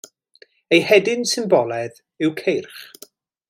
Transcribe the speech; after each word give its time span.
Ei 0.73 0.79
hedyn 0.87 1.23
symbolaidd 1.33 1.95
yw 2.29 2.33
ceirch. 2.41 2.79